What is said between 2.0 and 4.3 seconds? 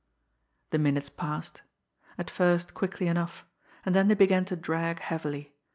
at first quickly enough, and then they